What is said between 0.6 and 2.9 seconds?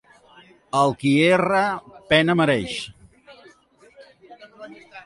El qui erra, pena mereix.